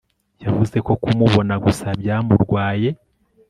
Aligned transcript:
yavuze 0.43 0.77
ko 0.85 0.91
kumubona 1.03 1.53
gusa 1.65 1.87
byamurwaye 1.99 2.89